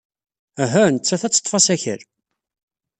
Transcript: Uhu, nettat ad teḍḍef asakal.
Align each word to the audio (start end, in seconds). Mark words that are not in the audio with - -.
Uhu, 0.63 0.83
nettat 0.93 1.23
ad 1.27 1.33
teḍḍef 1.33 1.53
asakal. 1.59 2.01